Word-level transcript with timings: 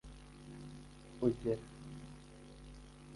ugera 1.27 1.53